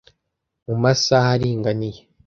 Mu 0.65 0.75
masaha 0.83 1.29
aringaniye, 1.35 1.99